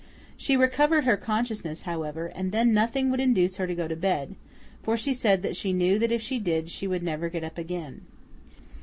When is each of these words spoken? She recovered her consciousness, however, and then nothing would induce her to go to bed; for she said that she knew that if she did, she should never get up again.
She 0.35 0.57
recovered 0.57 1.03
her 1.03 1.15
consciousness, 1.15 1.83
however, 1.83 2.31
and 2.33 2.51
then 2.51 2.73
nothing 2.73 3.11
would 3.11 3.19
induce 3.19 3.57
her 3.57 3.67
to 3.67 3.75
go 3.75 3.87
to 3.87 3.95
bed; 3.95 4.33
for 4.81 4.97
she 4.97 5.13
said 5.13 5.43
that 5.43 5.55
she 5.55 5.73
knew 5.73 5.99
that 5.99 6.11
if 6.11 6.23
she 6.23 6.39
did, 6.39 6.71
she 6.71 6.87
should 6.87 7.03
never 7.03 7.29
get 7.29 7.43
up 7.43 7.59
again. 7.59 8.01